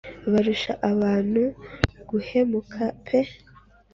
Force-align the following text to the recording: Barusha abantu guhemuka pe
Barusha 0.31 0.73
abantu 0.91 1.41
guhemuka 2.09 2.81
pe 3.05 3.19